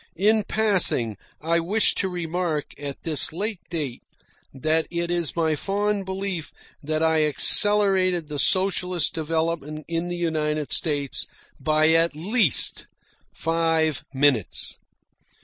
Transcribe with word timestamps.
In 0.17 0.45
passing, 0.45 1.15
I 1.41 1.59
wish 1.59 1.93
to 1.93 2.09
remark, 2.09 2.73
at 2.79 3.03
this 3.03 3.31
late 3.31 3.59
date, 3.69 4.01
that 4.51 4.87
it 4.89 5.11
is 5.11 5.35
my 5.35 5.55
fond 5.55 6.05
belief 6.05 6.51
that 6.81 7.03
I 7.03 7.23
accelerated 7.25 8.27
the 8.27 8.39
socialist 8.39 9.13
development 9.13 9.85
in 9.87 10.07
the 10.07 10.17
United 10.17 10.71
States 10.71 11.27
by 11.59 11.89
at 11.91 12.15
least 12.15 12.87
five 13.31 14.03
minutes. 14.11 14.79